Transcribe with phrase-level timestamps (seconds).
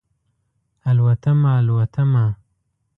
[0.91, 2.25] الوتمه، الوتمه